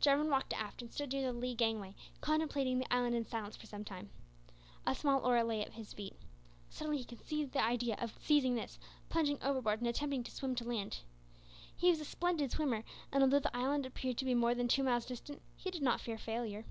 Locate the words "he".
6.98-7.04, 11.76-11.88, 15.54-15.70